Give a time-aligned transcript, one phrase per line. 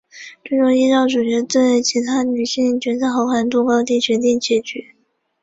[0.43, 4.95] 最终依照主角对其他女性角色的好感度高低决定结局。